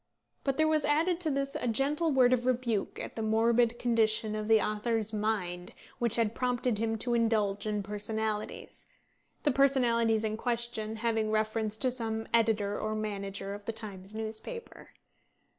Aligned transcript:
But 0.43 0.57
there 0.57 0.67
was 0.67 0.83
added 0.83 1.19
to 1.19 1.29
this 1.29 1.53
a 1.61 1.67
gentle 1.67 2.11
word 2.11 2.33
of 2.33 2.47
rebuke 2.47 2.99
at 2.99 3.15
the 3.15 3.21
morbid 3.21 3.77
condition 3.77 4.33
of 4.35 4.47
the 4.47 4.59
author's 4.59 5.13
mind 5.13 5.73
which 5.99 6.15
had 6.15 6.33
prompted 6.33 6.79
him 6.79 6.97
to 6.97 7.13
indulge 7.13 7.67
in 7.67 7.83
personalities, 7.83 8.87
the 9.43 9.51
personalities 9.51 10.23
in 10.23 10.37
question 10.37 10.95
having 10.95 11.29
reference 11.29 11.77
to 11.77 11.91
some 11.91 12.25
editor 12.33 12.79
or 12.79 12.95
manager 12.95 13.53
of 13.53 13.65
the 13.65 13.73
Times 13.73 14.15
newspaper. 14.15 14.89